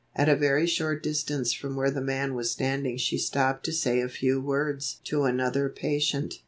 At 0.15 0.27
a 0.27 0.35
very 0.35 0.65
short 0.65 1.03
distance 1.03 1.53
from 1.53 1.75
where 1.75 1.91
the 1.91 2.01
man 2.01 2.33
was 2.33 2.49
standing 2.49 2.97
she 2.97 3.19
stopped 3.19 3.63
to 3.65 3.71
say 3.71 4.01
a 4.01 4.09
few 4.09 4.41
words 4.41 4.99
to 5.03 5.25
another 5.25 5.69
patient. 5.69 6.39